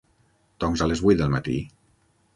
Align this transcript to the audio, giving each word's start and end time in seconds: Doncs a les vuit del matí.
Doncs 0.63 0.83
a 0.85 0.89
les 0.91 1.05
vuit 1.05 1.21
del 1.23 1.31
matí. 1.37 1.59